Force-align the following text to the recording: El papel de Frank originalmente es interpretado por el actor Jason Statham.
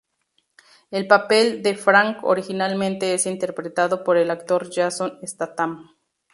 El 0.89 1.05
papel 1.05 1.61
de 1.61 1.75
Frank 1.75 2.23
originalmente 2.23 3.13
es 3.13 3.27
interpretado 3.27 4.03
por 4.03 4.17
el 4.17 4.31
actor 4.31 4.67
Jason 4.73 5.19
Statham. 5.23 5.91